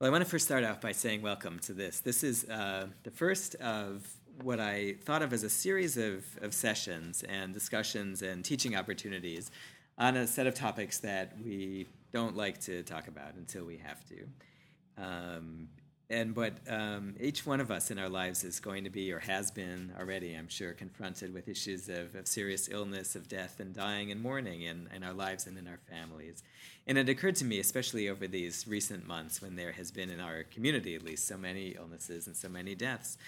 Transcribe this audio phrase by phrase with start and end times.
[0.00, 1.98] Well, I want to first start off by saying welcome to this.
[1.98, 4.06] This is uh, the first of
[4.44, 9.50] what I thought of as a series of, of sessions and discussions and teaching opportunities
[9.98, 14.04] on a set of topics that we don't like to talk about until we have
[14.04, 15.02] to.
[15.02, 15.68] Um,
[16.10, 19.18] and but um, each one of us in our lives is going to be or
[19.18, 23.74] has been already i'm sure confronted with issues of, of serious illness of death and
[23.74, 26.42] dying and mourning in, in our lives and in our families.
[26.86, 30.20] And it occurred to me especially over these recent months when there has been in
[30.20, 33.18] our community at least so many illnesses and so many deaths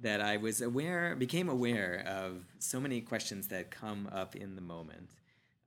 [0.00, 4.62] that i was aware became aware of so many questions that come up in the
[4.62, 5.10] moment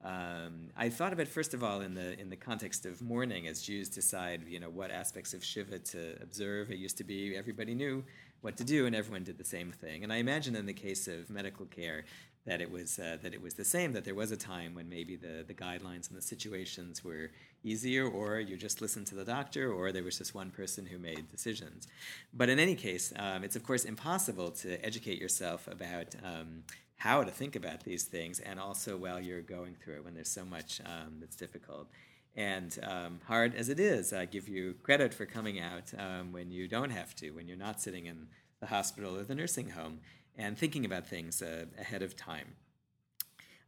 [0.04, 3.48] um, I thought of it first of all in the in the context of mourning,
[3.48, 6.72] as Jews decide, you know, what aspects of Shiva to observe.
[6.72, 8.04] It used to be everybody knew
[8.42, 10.04] what to do, and everyone did the same thing.
[10.04, 12.04] And I imagine in the case of medical care
[12.46, 13.94] that it was uh, that it was the same.
[13.94, 17.32] That there was a time when maybe the the guidelines and the situations were
[17.64, 21.00] easier, or you just listened to the doctor, or there was just one person who
[21.00, 21.88] made decisions.
[22.34, 26.08] But in any case, um, it's of course impossible to educate yourself about.
[26.24, 26.64] Um,
[26.98, 30.30] how to think about these things, and also while you're going through it when there's
[30.30, 31.88] so much um, that's difficult.
[32.36, 36.50] And um, hard as it is, I give you credit for coming out um, when
[36.50, 38.28] you don't have to, when you're not sitting in
[38.60, 40.00] the hospital or the nursing home,
[40.36, 42.56] and thinking about things uh, ahead of time.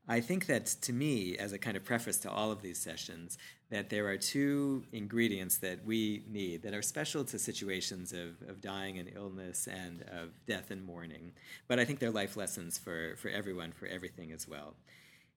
[0.08, 3.40] I think that to me, as a kind of preface to all of these sessions,
[3.72, 8.62] that there are two ingredients that we need that are special to situations of, of
[8.62, 11.32] dying and illness and of death and mourning.
[11.68, 14.76] But I think they're life lessons for, for everyone, for everything as well.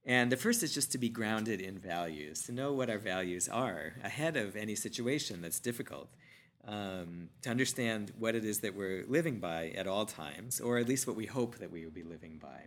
[0.04, 3.48] And the first is just to be grounded in values, to know what our values
[3.48, 6.08] are ahead of any situation that's difficult.
[6.66, 10.86] Um, to understand what it is that we're living by at all times, or at
[10.86, 12.66] least what we hope that we will be living by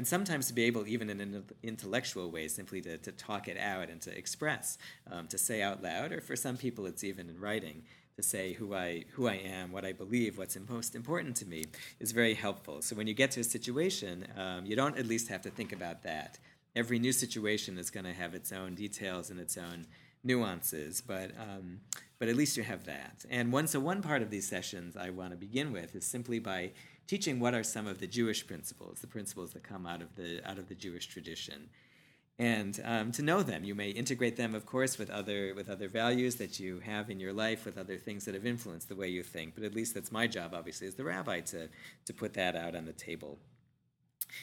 [0.00, 3.58] and sometimes to be able, even in an intellectual way, simply to, to talk it
[3.58, 4.78] out and to express,
[5.12, 7.82] um, to say out loud, or for some people it's even in writing,
[8.16, 11.66] to say who I, who I am, what I believe, what's most important to me,
[11.98, 12.80] is very helpful.
[12.80, 15.70] So when you get to a situation, um, you don't at least have to think
[15.70, 16.38] about that.
[16.74, 19.84] Every new situation is going to have its own details and its own
[20.24, 21.80] nuances, but um,
[22.20, 23.24] but at least you have that.
[23.30, 26.38] And one so one part of these sessions I want to begin with is simply
[26.38, 26.72] by
[27.08, 30.48] teaching what are some of the Jewish principles, the principles that come out of the
[30.48, 31.70] out of the Jewish tradition.
[32.38, 35.88] And um, to know them, you may integrate them, of course, with other with other
[35.88, 39.08] values that you have in your life, with other things that have influenced the way
[39.08, 39.54] you think.
[39.54, 41.68] But at least that's my job, obviously, as the rabbi, to
[42.04, 43.38] to put that out on the table.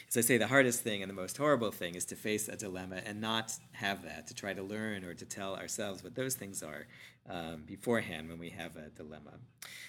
[0.08, 2.56] As I say, the hardest thing and the most horrible thing is to face a
[2.56, 6.34] dilemma and not have that, to try to learn or to tell ourselves what those
[6.34, 6.86] things are
[7.28, 9.32] um, beforehand when we have a dilemma.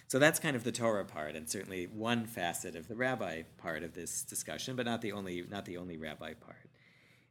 [0.08, 3.84] So that's kind of the Torah part, and certainly one facet of the rabbi part
[3.84, 6.70] of this discussion, but not the only, not the only rabbi part.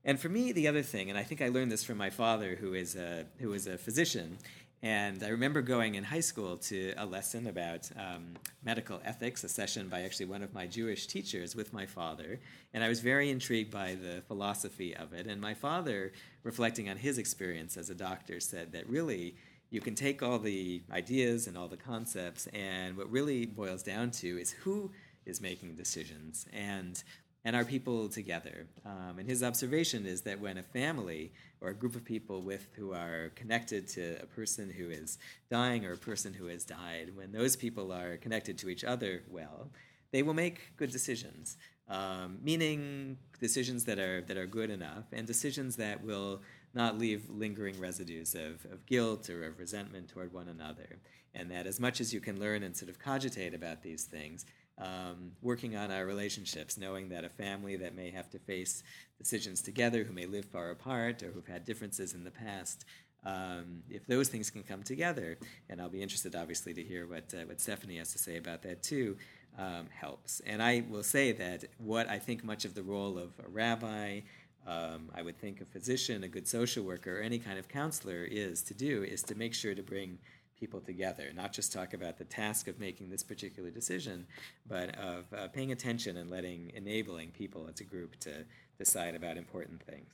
[0.05, 2.57] And for me, the other thing, and I think I learned this from my father,
[2.57, 4.39] who is a, who is a physician,
[4.83, 8.35] and I remember going in high school to a lesson about um,
[8.65, 12.39] medical ethics, a session by actually one of my Jewish teachers with my father.
[12.73, 15.27] And I was very intrigued by the philosophy of it.
[15.27, 16.13] And my father,
[16.45, 19.35] reflecting on his experience as a doctor, said that really
[19.71, 24.11] you can take all the ideas and all the concepts, and what really boils down
[24.13, 24.91] to is who
[25.27, 26.47] is making decisions.
[26.53, 27.03] And
[27.45, 28.67] and our people together.
[28.85, 32.69] Um, and his observation is that when a family or a group of people with
[32.77, 35.19] who are connected to a person who is
[35.51, 39.23] dying or a person who has died, when those people are connected to each other
[39.31, 39.71] well,
[40.11, 41.57] they will make good decisions.
[41.89, 46.43] Um, meaning decisions that are that are good enough and decisions that will
[46.75, 50.99] not leave lingering residues of, of guilt or of resentment toward one another.
[51.35, 54.45] And that as much as you can learn and sort of cogitate about these things,
[54.81, 58.83] um, working on our relationships, knowing that a family that may have to face
[59.19, 62.85] decisions together, who may live far apart, or who've had differences in the past,
[63.25, 67.35] um, if those things can come together, and I'll be interested, obviously, to hear what
[67.35, 69.17] uh, what Stephanie has to say about that too,
[69.59, 70.41] um, helps.
[70.47, 74.21] And I will say that what I think much of the role of a rabbi,
[74.67, 78.25] um, I would think a physician, a good social worker, or any kind of counselor
[78.25, 80.19] is to do is to make sure to bring
[80.59, 84.27] people together, not just talk about the task of making this particular decision,
[84.69, 88.45] but of uh, paying attention and letting, enabling people as a group to
[88.79, 90.09] decide about important things.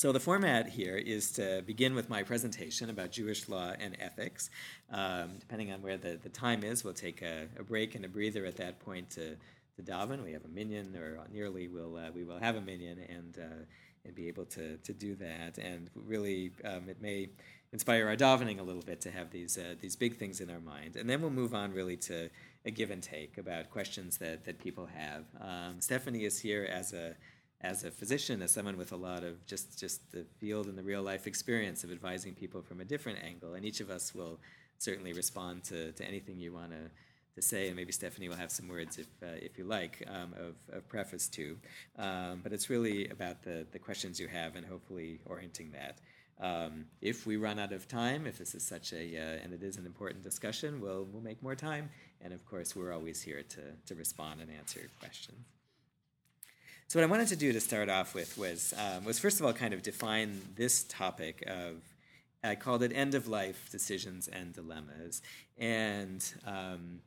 [0.00, 4.48] So the format here is to begin with my presentation about Jewish law and ethics.
[4.90, 8.08] Um, depending on where the, the time is, we'll take a, a, break and a
[8.08, 9.36] breather at that point to,
[9.76, 10.24] to daven.
[10.24, 13.64] We have a minyan, or nearly we'll, uh, we will have a minyan, and, uh,
[14.06, 15.58] and be able to, to do that.
[15.58, 17.28] And really, um, it may
[17.72, 20.60] inspire our davening a little bit to have these uh, these big things in our
[20.60, 22.28] mind, and then we'll move on really to
[22.64, 25.24] a give and take about questions that that people have.
[25.40, 27.14] Um, Stephanie is here as a
[27.62, 30.82] as a physician, as someone with a lot of just just the field and the
[30.82, 34.40] real life experience of advising people from a different angle, and each of us will
[34.78, 36.90] certainly respond to, to anything you want to
[37.36, 40.34] to say, and maybe Stephanie will have some words if, uh, if you like um,
[40.36, 41.56] of, of preface to.
[41.96, 45.98] Um, but it's really about the, the questions you have and hopefully orienting that.
[46.40, 49.62] Um, if we run out of time, if this is such a, uh, and it
[49.62, 51.90] is an important discussion, we'll, we'll make more time.
[52.22, 55.38] And of course, we're always here to, to respond and answer questions.
[56.88, 59.46] So what I wanted to do to start off with was, um, was first of
[59.46, 61.82] all kind of define this topic of,
[62.42, 65.20] I called it end of life decisions and dilemmas.
[65.58, 67.00] And um,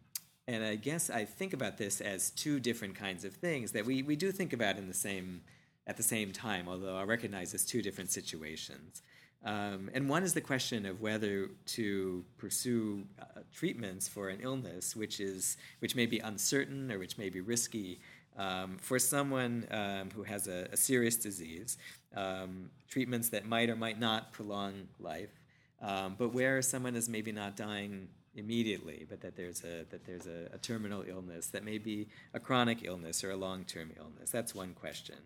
[0.48, 4.04] and I guess I think about this as two different kinds of things that we,
[4.04, 5.42] we do think about in the same
[5.88, 9.02] at the same time, although I recognize as two different situations.
[9.46, 14.96] Um, and one is the question of whether to pursue uh, treatments for an illness
[14.96, 18.00] which is which may be uncertain or which may be risky
[18.38, 21.78] um, for someone um, who has a, a serious disease,
[22.16, 25.42] um, treatments that might or might not prolong life,
[25.82, 30.26] um, but where someone is maybe not dying immediately, but that there's a that there's
[30.26, 34.32] a, a terminal illness that may be a chronic illness or a long-term illness.
[34.32, 35.18] That's one question.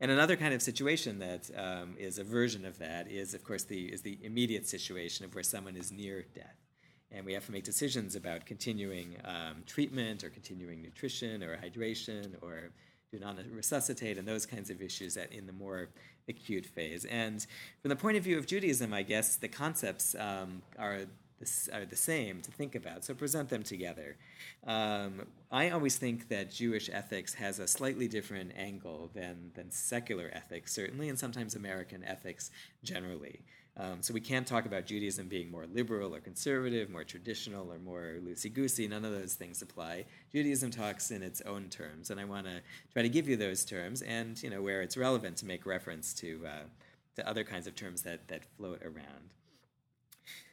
[0.00, 3.64] And another kind of situation that um, is a version of that is, of course,
[3.64, 6.56] the is the immediate situation of where someone is near death,
[7.10, 12.34] and we have to make decisions about continuing um, treatment or continuing nutrition or hydration
[12.42, 12.70] or
[13.10, 15.88] do not resuscitate and those kinds of issues at, in the more
[16.28, 17.04] acute phase.
[17.06, 17.44] And
[17.80, 21.00] from the point of view of Judaism, I guess the concepts um, are
[21.72, 23.04] are the same to think about.
[23.04, 24.16] So present them together.
[24.66, 30.30] Um, I always think that Jewish ethics has a slightly different angle than, than secular
[30.32, 32.50] ethics, certainly, and sometimes American ethics
[32.82, 33.40] generally.
[33.80, 37.78] Um, so we can't talk about Judaism being more liberal or conservative, more traditional or
[37.78, 38.88] more loosey goosey.
[38.88, 40.06] None of those things apply.
[40.32, 42.60] Judaism talks in its own terms, and I want to
[42.92, 46.12] try to give you those terms, and you know where it's relevant to make reference
[46.14, 46.64] to uh,
[47.14, 49.30] to other kinds of terms that that float around.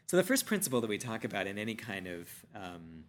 [0.08, 3.06] So the first principle that we talk about in any kind of um,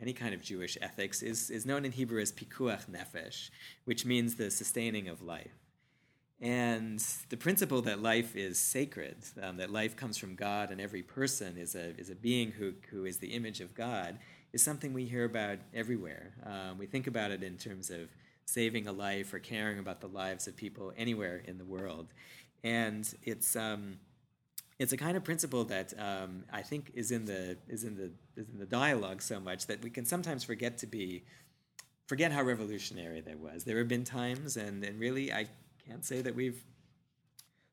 [0.00, 3.50] any kind of Jewish ethics is, is known in Hebrew as pikuach nefesh,
[3.84, 5.58] which means the sustaining of life.
[6.40, 11.02] And the principle that life is sacred, um, that life comes from God and every
[11.02, 14.18] person is a, is a being who, who is the image of God,
[14.52, 16.32] is something we hear about everywhere.
[16.46, 18.08] Um, we think about it in terms of
[18.44, 22.06] saving a life or caring about the lives of people anywhere in the world.
[22.62, 23.98] And it's, um,
[24.78, 28.12] it's a kind of principle that um, I think is in the is in the
[28.36, 31.24] is in the dialogue so much that we can sometimes forget to be
[32.06, 33.64] forget how revolutionary there was.
[33.64, 35.48] There have been times, and and really I
[35.86, 36.62] can't say that we've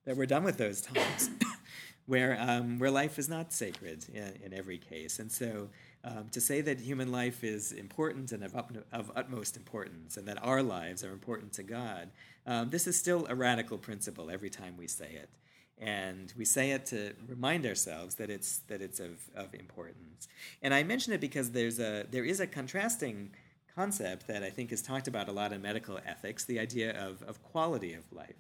[0.06, 1.30] that we're done with those times
[2.08, 5.70] where um, where life is not sacred in, in every case, and so.
[6.08, 10.28] Um, to say that human life is important and of, up, of, utmost importance, and
[10.28, 12.12] that our lives are important to God,
[12.46, 15.32] um, this is still a radical principle every time we say it
[15.78, 20.28] and we say it to remind ourselves that it's that it's of, of importance.
[20.62, 23.32] And I mention it because there's a there is a contrasting
[23.76, 27.22] concept that I think is talked about a lot in medical ethics, the idea of,
[27.24, 28.36] of quality of life.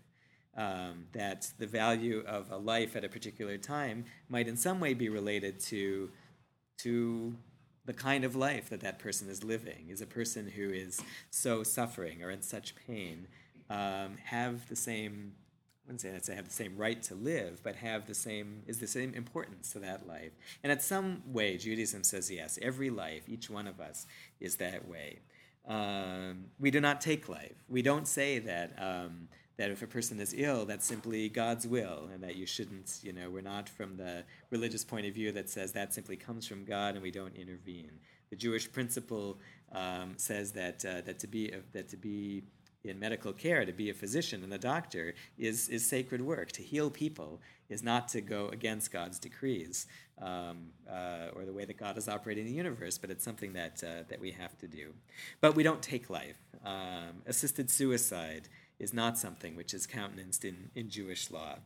[0.57, 4.93] Um, that the value of a life at a particular time might in some way
[4.93, 6.11] be related to
[6.77, 7.35] to
[7.83, 9.87] the kind of life that that person is living.
[9.89, 13.27] Is a person who is so suffering or in such pain
[13.69, 15.33] um, have the same
[15.85, 18.79] wouldn't say that they have the same right to live, but have the same is
[18.79, 20.31] the same importance to that life.
[20.63, 24.07] And in some way, Judaism says yes, every life, each one of us,
[24.39, 25.19] is that way.
[25.67, 27.63] Um, we do not take life.
[27.69, 29.27] We don't say that um,
[29.57, 32.99] that if a person is ill, that's simply God's will, and that you shouldn't.
[33.03, 36.47] You know, we're not from the religious point of view that says that simply comes
[36.47, 37.91] from God, and we don't intervene.
[38.29, 39.39] The Jewish principle
[39.71, 42.43] um, says that uh, that to be that to be
[42.89, 46.51] in medical care to be a physician and a doctor is, is sacred work.
[46.53, 49.87] To heal people is not to go against God's decrees
[50.21, 53.83] um, uh, or the way that God is operating the universe, but it's something that,
[53.83, 54.93] uh, that we have to do.
[55.41, 56.37] But we don't take life.
[56.63, 58.49] Um, assisted suicide
[58.79, 61.57] is not something which is countenanced in, in Jewish law.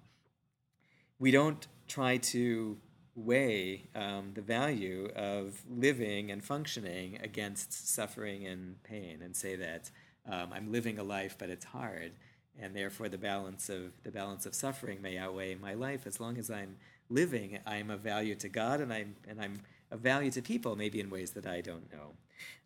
[1.19, 2.77] We don't try to
[3.15, 9.91] weigh um, the value of living and functioning against suffering and pain and say that
[10.27, 12.13] um, I'm living a life, but it's hard,
[12.59, 16.07] and therefore the balance of the balance of suffering may outweigh my life.
[16.07, 16.77] As long as I'm
[17.09, 19.61] living, I'm of value to God, and I'm and I'm
[19.91, 22.13] of value to people, maybe in ways that I don't know.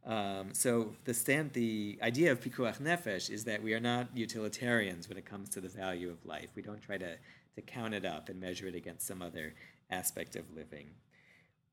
[0.06, 5.08] Um, so the stand, the idea of pikuach nefesh is that we are not utilitarians
[5.08, 6.50] when it comes to the value of life.
[6.56, 7.18] We don't try to
[7.56, 9.54] to count it up and measure it against some other
[9.90, 10.88] aspect of living.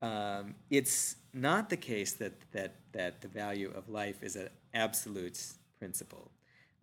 [0.03, 5.39] Um, it's not the case that, that, that the value of life is an absolute
[5.81, 6.31] principle.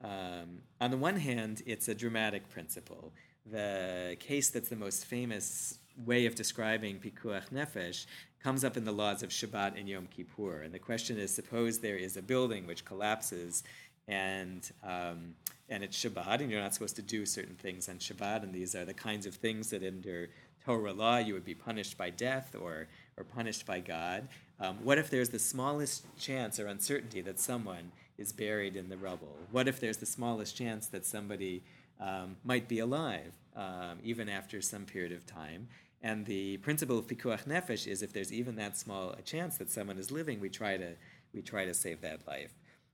[0.04, 3.14] Um, on the one hand, it's a dramatic principle.
[3.50, 8.06] The case that's the most famous way of describing pikuach nefesh
[8.44, 10.62] comes up in the laws of Shabbat and Yom Kippur.
[10.64, 13.64] And the question is: Suppose there is a building which collapses,
[14.08, 15.36] and um,
[15.70, 18.76] and it's Shabbat, and you're not supposed to do certain things on Shabbat, and these
[18.76, 20.30] are the kinds of things that under
[20.66, 22.88] Torah law you would be punished by death or
[23.18, 24.28] or punished by God.
[24.60, 28.98] Um, what if there's the smallest chance or uncertainty that someone is buried in the
[28.98, 29.36] rubble?
[29.52, 31.64] What if there's the smallest chance that somebody
[32.00, 35.68] um, might be alive um, even after some period of time?
[36.02, 39.72] And the principle of pikuach nefesh is if there's even that small a chance that
[39.72, 40.94] someone is living, we try to
[41.34, 42.54] we try to save that life.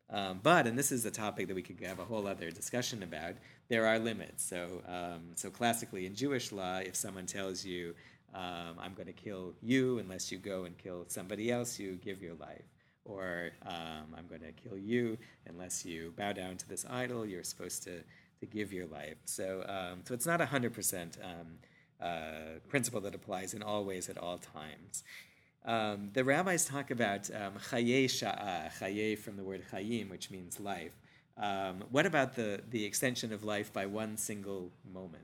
[0.10, 3.04] Um, but, and this is a topic that we could have a whole other discussion
[3.04, 3.34] about,
[3.70, 4.44] there are limits.
[4.44, 7.96] So, um, so classically in Jewish law, if someone tells you,
[8.34, 12.22] um, I'm going to kill you unless you go and kill somebody else, you give
[12.22, 12.66] your life.
[13.06, 15.18] Or um, I'm going to kill you
[15.48, 18.00] unless you bow down to this idol, you're supposed to,
[18.40, 19.18] to give your life.
[19.26, 21.58] So, um, so it's not a 100% um,
[22.02, 25.04] uh, principle that applies in all ways at all times.
[25.66, 30.60] Um, the rabbis talk about um, chaye sha'ah, chaye from the word chayim, which means
[30.60, 30.94] life.
[31.38, 35.24] Um, what about the, the extension of life by one single moment?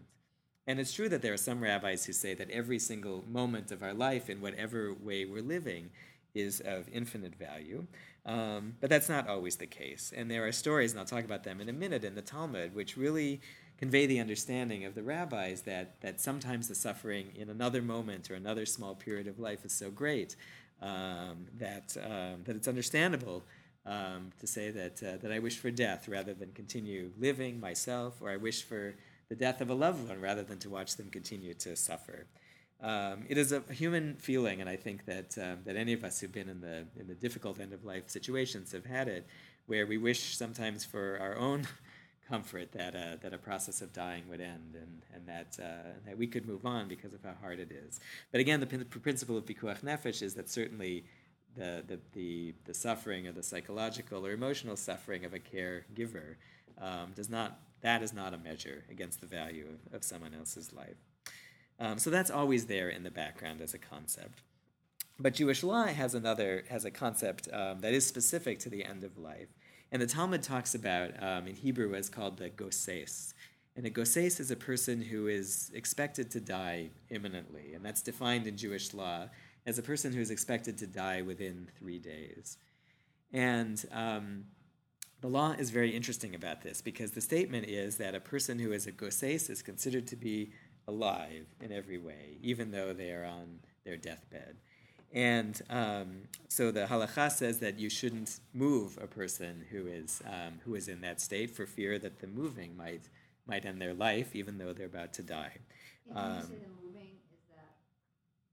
[0.66, 3.84] And it's true that there are some rabbis who say that every single moment of
[3.84, 5.90] our life, in whatever way we're living,
[6.34, 7.86] is of infinite value.
[8.26, 10.14] Um, but that's not always the case.
[10.16, 12.76] And there are stories, and I'll talk about them in a minute, in the Talmud,
[12.76, 13.42] which really
[13.78, 18.36] convey the understanding of the rabbis that, that sometimes the suffering in another moment or
[18.36, 20.36] another small period of life is so great
[20.82, 23.44] um, that, um, that it's understandable
[23.86, 28.22] um, to say that, uh, that I wish for death rather than continue living myself,
[28.22, 28.96] or I wish for
[29.30, 32.26] the death of a loved one rather than to watch them continue to suffer.
[32.82, 36.20] Um, it is a human feeling, and I think that um, that any of us
[36.20, 39.28] who've been in the in the difficult end of life situations have had it,
[39.68, 41.68] where we wish sometimes for our own
[42.30, 46.18] comfort that uh, that a process of dying would end, and and that uh, that
[46.18, 48.00] we could move on because of how hard it is.
[48.32, 51.04] But again, the principle of pikuach nefesh is that certainly
[51.58, 56.36] the, the, the, the, suffering or the psychological or emotional suffering of a caregiver
[56.80, 60.74] um, does not that is not a measure against the value of, of someone else's
[60.74, 60.98] life.
[61.80, 64.42] Um, so that's always there in the background as a concept.
[65.18, 69.04] But Jewish law has another has a concept um, that is specific to the end
[69.04, 69.50] of life,
[69.92, 73.34] and the Talmud talks about um, in Hebrew what's called the goses.
[73.76, 78.48] And a goses is a person who is expected to die imminently, and that's defined
[78.48, 79.30] in Jewish law
[79.66, 82.58] as a person who is expected to die within three days.
[83.32, 84.46] And um,
[85.22, 88.72] the law is very interesting about this because the statement is that a person who
[88.72, 90.52] is a goses is considered to be
[90.90, 94.58] alive in every way, even though they are on their deathbed.
[95.12, 96.10] And um,
[96.50, 100.88] so the halacha says that you shouldn't move a person who is um, who is
[100.88, 103.04] in that state for fear that the moving might
[103.48, 105.58] might end their life, even though they're about to die.
[106.14, 107.74] Um, you say the moving is that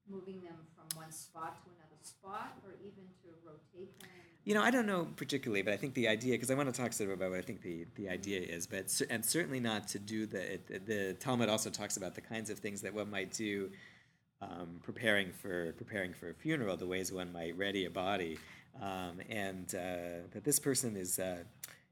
[0.09, 4.26] moving them from one spot to another spot, or even to rotate them?
[4.47, 6.81] You know, I don't know particularly, but I think the idea, because I want to
[6.81, 9.89] talk sort of about what I think the, the idea is, but and certainly not
[9.89, 13.11] to do the it, the Talmud also talks about the kinds of things that one
[13.11, 13.73] might do,
[14.41, 18.39] um, preparing for preparing for a funeral, the ways one might ready a body,
[18.81, 21.43] um, and uh, that this person is uh,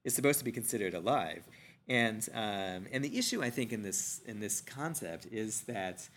[0.05, 1.43] is supposed to be considered alive,
[1.89, 6.09] and um, and the issue I think in this in this concept is that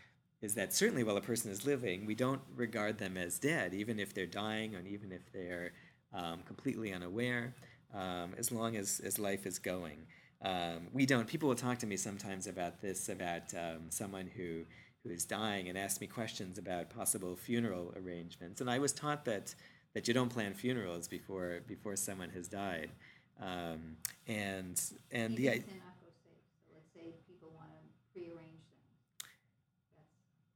[0.43, 3.99] is that certainly while a person is living, we don't regard them as dead, even
[3.99, 5.71] if they're dying and even if they're
[6.13, 7.53] um, completely unaware,
[7.93, 9.99] um, as long as, as life is going.
[10.41, 14.63] Um, we don't, people will talk to me sometimes about this, about um, someone who,
[15.03, 18.61] who is dying and ask me questions about possible funeral arrangements.
[18.61, 19.55] And I was taught that,
[19.93, 22.91] that you don't plan funerals before, before someone has died.
[23.39, 23.97] Um,
[24.27, 25.63] and and the idea.
[25.63, 29.29] So let's say people want to prearrange them.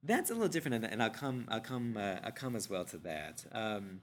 [0.03, 1.45] That's a little different, and, and I'll come.
[1.47, 1.95] I'll come.
[1.95, 3.45] Uh, I'll come as well to that.
[3.51, 4.01] Um,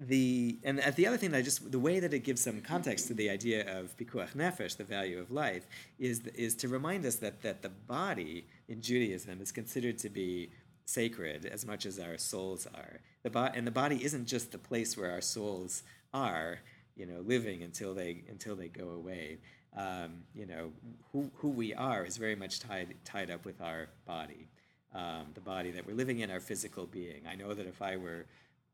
[0.00, 3.08] the and the other thing that I just the way that it gives some context
[3.08, 5.66] to the idea of pikuach nefesh, the value of life,
[5.98, 10.50] is is to remind us that that the body in Judaism is considered to be
[10.84, 13.00] sacred as much as our souls are.
[13.24, 15.82] The bo- and the body isn't just the place where our souls
[16.14, 16.60] are,
[16.96, 19.38] you know, living until they until they go away.
[19.76, 20.70] Um, you know,
[21.12, 24.46] who who we are is very much tied tied up with our body,
[24.94, 27.22] um, the body that we're living in, our physical being.
[27.28, 28.26] I know that if I were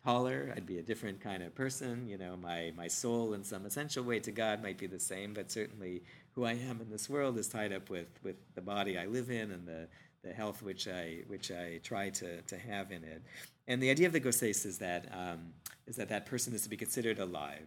[0.04, 2.06] taller, I'd be a different kind of person.
[2.08, 5.32] You know, my, my soul in some essential way to God might be the same,
[5.32, 6.02] but certainly
[6.34, 9.30] who I am in this world is tied up with, with the body I live
[9.30, 9.88] in and the,
[10.23, 13.23] the health which I, which I try to, to have in it.
[13.66, 15.52] And the idea of the Goses is that, um,
[15.87, 17.66] is that that person is to be considered alive.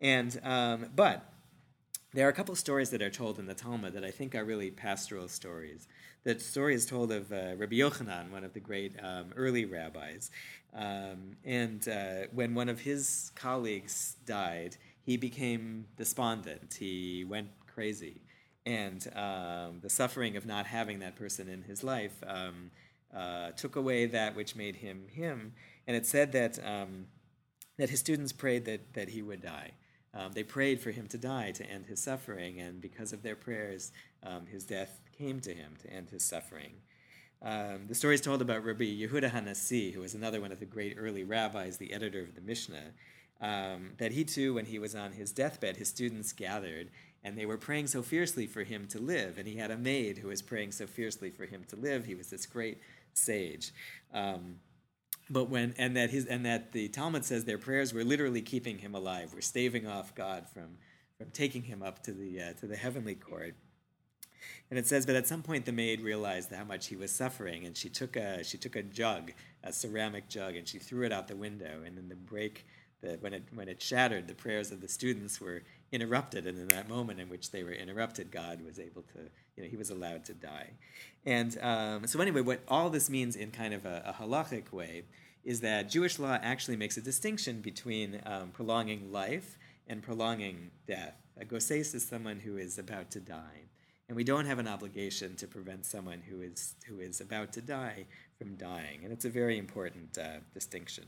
[0.00, 1.30] And, um, but
[2.14, 4.44] there are a couple stories that are told in the Talmud that I think are
[4.44, 5.86] really pastoral stories.
[6.26, 10.32] The story is told of uh, Rabbi Yochanan, one of the great um, early rabbis.
[10.74, 16.78] Um, and uh, when one of his colleagues died, he became despondent.
[16.80, 18.22] He went crazy.
[18.66, 22.72] And um, the suffering of not having that person in his life um,
[23.16, 25.52] uh, took away that which made him him.
[25.86, 27.06] And it said that, um,
[27.78, 29.70] that his students prayed that, that he would die.
[30.12, 33.36] Um, they prayed for him to die to end his suffering, and because of their
[33.36, 33.92] prayers,
[34.50, 36.72] his death came to him to end his suffering.
[37.42, 40.66] Um, the story is told about Rabbi Yehuda Hanasi, who was another one of the
[40.66, 42.92] great early rabbis, the editor of the Mishnah,
[43.40, 46.90] um, that he too, when he was on his deathbed, his students gathered
[47.22, 49.36] and they were praying so fiercely for him to live.
[49.36, 52.04] And he had a maid who was praying so fiercely for him to live.
[52.04, 52.78] He was this great
[53.14, 53.72] sage.
[54.14, 54.60] Um,
[55.28, 58.78] but when and that his and that the Talmud says their prayers were literally keeping
[58.78, 60.78] him alive, were staving off God from
[61.18, 63.56] from taking him up to the uh, to the heavenly court.
[64.70, 67.66] And it says, but at some point the maid realized how much he was suffering,
[67.66, 71.12] and she took a she took a jug, a ceramic jug, and she threw it
[71.12, 71.82] out the window.
[71.84, 72.66] And in the break,
[73.00, 75.62] the, when it when it shattered, the prayers of the students were
[75.92, 79.20] interrupted, and in that moment in which they were interrupted, God was able to,
[79.56, 80.70] you know, he was allowed to die.
[81.24, 85.04] And um, so, anyway, what all this means in kind of a, a, halachic way
[85.44, 91.14] is that Jewish law actually makes a distinction between um, prolonging life and prolonging death.
[91.38, 93.68] A goses is someone who is about to die.
[94.08, 97.60] And we don't have an obligation to prevent someone who is, who is about to
[97.60, 98.06] die
[98.38, 99.00] from dying.
[99.02, 101.04] And it's a very important uh, distinction.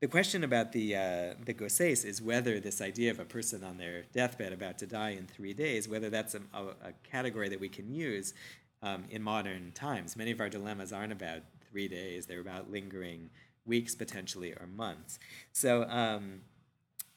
[0.00, 3.78] The question about the uh, the goses is whether this idea of a person on
[3.78, 7.58] their deathbed about to die in three days, whether that's a, a, a category that
[7.58, 8.32] we can use
[8.80, 10.16] um, in modern times.
[10.16, 13.30] Many of our dilemmas aren't about three days; they're about lingering
[13.66, 15.18] weeks, potentially, or months.
[15.52, 15.82] So.
[15.88, 16.42] Um,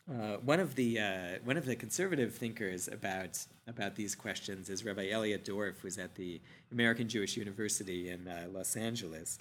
[0.10, 4.84] uh, one of the uh, one of the conservative thinkers about about these questions is
[4.84, 6.41] Rabbi Elliot Dorff, who's at the
[6.72, 9.38] American Jewish University in uh, Los Angeles,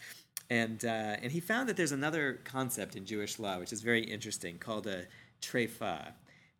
[0.51, 4.03] and, uh, and he found that there's another concept in Jewish law which is very
[4.03, 5.07] interesting called a
[5.41, 6.13] treifa.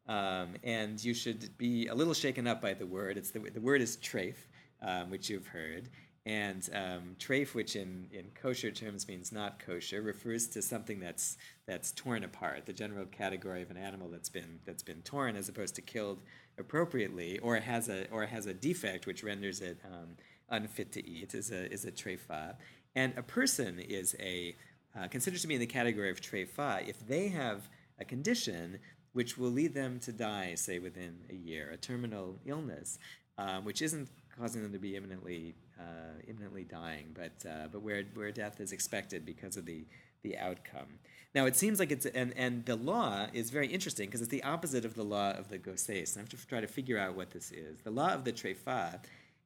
[0.09, 3.17] Um, and you should be a little shaken up by the word.
[3.17, 4.35] It's the, the word is treif,
[4.83, 5.89] um, which you've heard.
[6.27, 11.39] And um, treif, which in, in kosher terms means not kosher, refers to something that's,
[11.67, 15.49] that's torn apart, the general category of an animal that's been, that's been torn as
[15.49, 16.21] opposed to killed
[16.59, 20.09] appropriately, or has a, or has a defect which renders it um,
[20.51, 22.55] unfit to eat, is a, is a treifa.
[22.95, 24.57] And a person is a
[24.99, 28.79] uh, considered to be in the category of treifa if they have a condition
[29.13, 32.99] which will lead them to die, say within a year, a terminal illness,
[33.39, 34.09] um, which isn't
[34.41, 38.73] causing them to be imminently uh, imminently dying, but uh, but where where death is
[38.73, 39.85] expected because of the
[40.23, 40.99] the outcome.
[41.35, 44.43] Now it seems like it's and and the law is very interesting because it's the
[44.43, 46.17] opposite of the law of the goses.
[46.17, 47.81] I have to try to figure out what this is.
[47.83, 49.01] The law of the treifa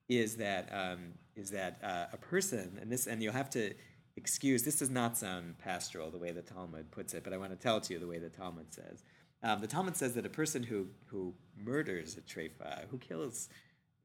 [0.08, 3.74] is that um, is that uh, a person and this and you'll have to
[4.16, 7.50] excuse this does not sound pastoral the way the Talmud puts it, but I want
[7.50, 9.02] to tell it to you the way the Talmud says.
[9.42, 13.48] Um, the Talmud says that a person who who murders a treifa, who kills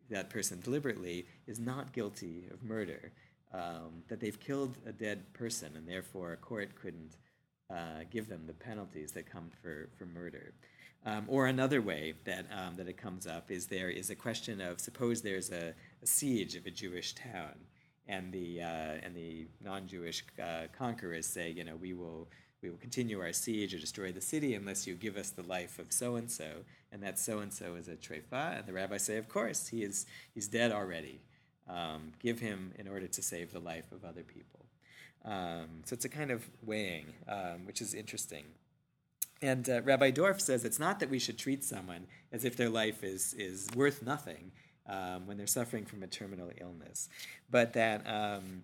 [0.09, 3.11] that person deliberately, is not guilty of murder.
[3.51, 7.17] Um, that they've killed a dead person, and therefore a court couldn't
[7.69, 10.53] uh, give them the penalties that come for, for murder.
[11.05, 14.59] Um, or another way that, um, that it comes up is there is a question
[14.59, 17.55] of suppose there's a, a siege of a Jewish town,
[18.07, 22.27] and the, uh, and the non Jewish uh, conquerors say, you know, we will,
[22.61, 25.79] we will continue our siege or destroy the city unless you give us the life
[25.79, 28.59] of so and so, and that so and so is a treifa.
[28.59, 31.21] And the rabbis say, of course, he is, he's dead already.
[31.69, 34.65] Um, give him in order to save the life of other people.
[35.23, 38.45] Um, so it's a kind of weighing, um, which is interesting.
[39.41, 42.69] And uh, Rabbi Dorff says it's not that we should treat someone as if their
[42.69, 44.51] life is, is worth nothing
[44.87, 47.07] um, when they're suffering from a terminal illness,
[47.49, 48.63] but that um,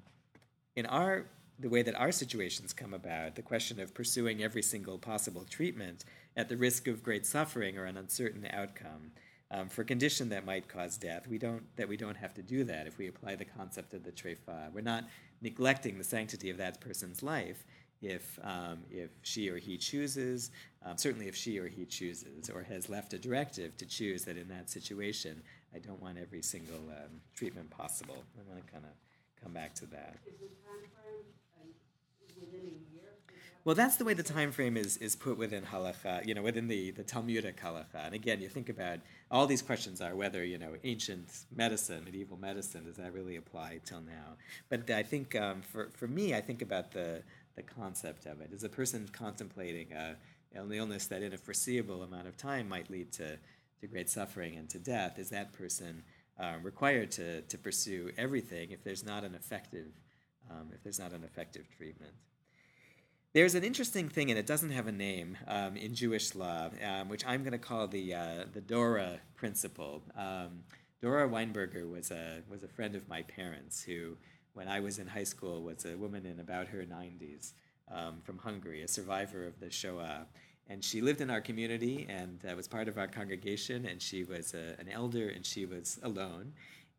[0.76, 1.26] in our
[1.60, 6.04] the way that our situations come about, the question of pursuing every single possible treatment
[6.36, 9.12] at the risk of great suffering or an uncertain outcome
[9.52, 12.42] um, for a condition that might cause death, we don't that we don't have to
[12.42, 14.72] do that if we apply the concept of the treifa.
[14.74, 15.06] We're not
[15.42, 17.64] neglecting the sanctity of that person's life
[18.02, 20.52] if, um, if she or he chooses,
[20.84, 24.38] um, certainly if she or he chooses or has left a directive to choose that
[24.38, 25.42] in that situation,
[25.74, 28.24] I don't want every single um, treatment possible.
[28.38, 28.92] I want to kind of
[29.42, 30.18] come back to that.
[33.66, 36.68] Well, that's the way the time frame is, is put within halacha, you know, within
[36.68, 38.06] the, the Talmudic halacha.
[38.06, 39.00] And again, you think about
[39.32, 43.80] all these questions are whether, you know, ancient medicine, medieval medicine, does that really apply
[43.84, 44.38] till now?
[44.70, 47.24] But I think um, for, for me, I think about the,
[47.56, 48.52] the concept of it.
[48.54, 50.16] Is a person contemplating a,
[50.54, 53.40] an illness that in a foreseeable amount of time might lead to,
[53.82, 56.04] to great suffering and to death, is that person
[56.40, 59.88] um, required to, to pursue everything if there's not an effective
[60.52, 62.14] um, if there's not an effective treatment?
[63.34, 67.10] There's an interesting thing, and it doesn't have a name um, in Jewish law, um,
[67.10, 70.04] which I'm going to call the uh, the Dora principle.
[70.16, 70.64] Um,
[71.02, 74.16] Dora Weinberger was a was a friend of my parents who,
[74.54, 77.52] when I was in high school, was a woman in about her 90s
[77.92, 80.28] um, from Hungary, a survivor of the Shoah,
[80.68, 83.86] and she lived in our community and uh, was part of our congregation.
[83.86, 86.54] And she was a, an elder, and she was alone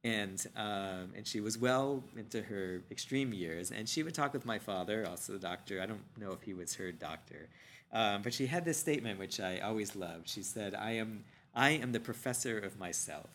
[0.07, 3.73] and um, and she was well into her extreme years.
[3.73, 5.83] And she would talk with my father, also the doctor.
[5.83, 7.49] I don't know if he was her doctor,
[7.93, 10.29] um, but she had this statement which I always loved.
[10.29, 13.31] She said, "I am I am the professor of myself,"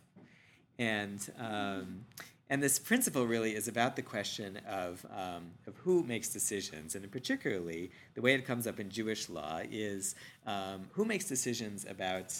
[0.79, 2.05] and um,
[2.49, 7.11] and this principle really is about the question of um, of who makes decisions, and
[7.11, 10.15] particularly the way it comes up in Jewish law is
[10.47, 12.33] um, who makes decisions about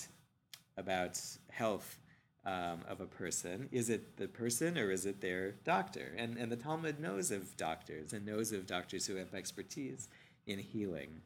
[0.77, 1.97] about health
[2.45, 3.69] um, of a person.
[3.71, 6.13] Is it the person or is it their doctor?
[6.17, 10.07] And, and the Talmud knows of doctors and knows of doctors who have expertise
[10.47, 11.21] in healing.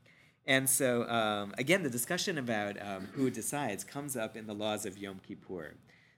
[0.47, 4.85] And so, um, again, the discussion about um, who decides comes up in the laws
[4.85, 5.73] of Yom Kippur.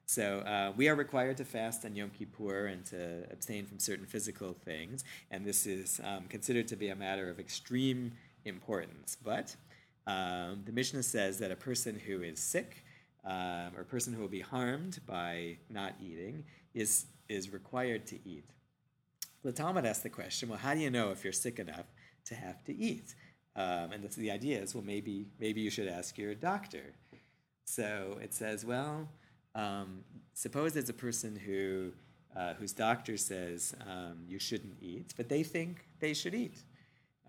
[0.06, 4.06] So, uh, we are required to fast on Yom Kippur and to abstain from certain
[4.06, 9.18] physical things, and this is um, considered to be a matter of extreme importance.
[9.22, 9.56] But
[10.08, 12.84] um, the Mishnah says that a person who is sick
[13.28, 18.16] um, or a person who will be harmed by not eating is, is required to
[18.26, 18.46] eat.
[19.44, 21.86] The Talmud asks the question, well, how do you know if you're sick enough
[22.26, 23.16] to have to eat?
[23.56, 26.94] Um, and the, the idea is, well, maybe, maybe you should ask your doctor.
[27.66, 29.10] So it says, well,
[29.56, 31.92] um, suppose there's a person who,
[32.36, 36.64] uh, whose doctor says um, you shouldn't eat, but they think they should eat.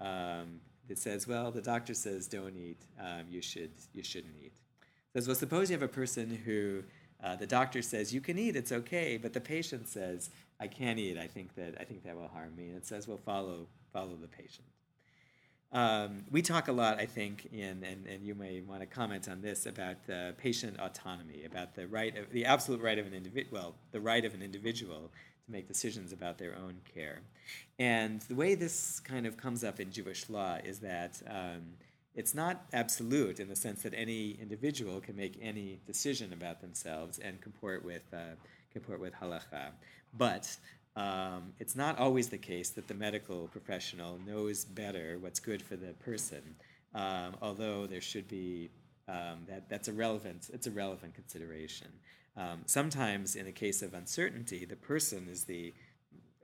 [0.01, 4.55] Um, it says, well, the doctor says don't eat, um, you, should, you shouldn't eat
[5.14, 6.83] says, well, suppose you have a person who
[7.23, 10.99] uh, the doctor says you can eat, it's okay, but the patient says I can't
[10.99, 11.18] eat.
[11.18, 12.68] I think that I think that will harm me.
[12.68, 14.66] And it says, well, follow follow the patient.
[15.71, 19.29] Um, we talk a lot, I think, in and, and you may want to comment
[19.29, 23.14] on this about the patient autonomy, about the right of the absolute right of an
[23.14, 25.11] individual, well, the right of an individual
[25.44, 27.21] to make decisions about their own care.
[27.79, 31.21] And the way this kind of comes up in Jewish law is that.
[31.27, 31.62] Um,
[32.18, 37.20] it's not absolute in the sense that any individual can make any decision about themselves
[37.20, 38.35] and comport with uh,
[38.72, 39.70] comport with halacha.
[40.12, 40.57] But
[40.96, 45.76] um, it's not always the case that the medical professional knows better what's good for
[45.76, 46.42] the person.
[46.92, 48.70] Um, although there should be
[49.07, 51.88] um, that that's a relevant it's a relevant consideration.
[52.37, 55.72] Um, sometimes, in a case of uncertainty, the person is the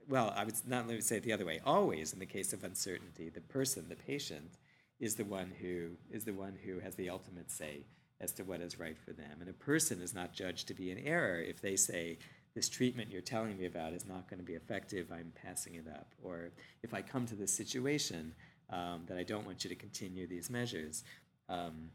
[0.07, 1.59] well, I would not let me say it the other way.
[1.65, 4.51] Always, in the case of uncertainty, the person, the patient,
[4.99, 7.85] is the one who is the one who has the ultimate say
[8.21, 9.37] as to what is right for them.
[9.41, 12.17] And a person is not judged to be in error if they say,
[12.55, 15.85] this treatment you're telling me about is not going to be effective, I'm passing it
[15.87, 16.07] up.
[16.23, 16.51] Or
[16.83, 18.33] if I come to this situation
[18.69, 21.03] um, that I don't want you to continue these measures,
[21.49, 21.89] um,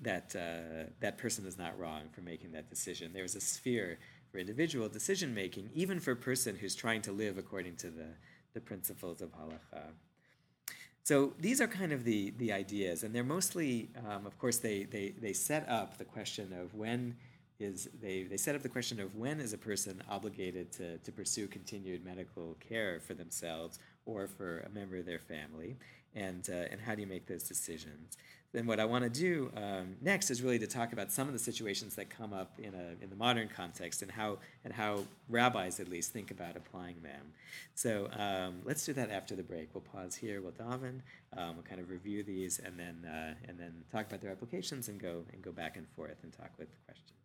[0.00, 3.12] that, uh, that person is not wrong for making that decision.
[3.14, 3.98] There's a sphere
[4.30, 8.08] for individual decision making, even for a person who's trying to live according to the,
[8.52, 9.92] the principles of halacha.
[11.02, 14.84] So these are kind of the, the ideas, and they're mostly, um, of course, they,
[14.84, 17.16] they, they set up the question of when
[17.58, 21.12] is, they, they set up the question of when is a person obligated to, to
[21.12, 25.76] pursue continued medical care for themselves or for a member of their family,
[26.14, 28.16] and, uh, and how do you make those decisions.
[28.52, 31.32] Then what I want to do um, next is really to talk about some of
[31.32, 35.04] the situations that come up in, a, in the modern context and how, and how
[35.28, 37.32] rabbis at least think about applying them.
[37.76, 39.68] So um, let's do that after the break.
[39.72, 41.00] We'll pause here, we'll daven,
[41.36, 44.88] um, we'll kind of review these and then, uh, and then talk about their applications
[44.88, 47.19] and go, and go back and forth and talk with questions.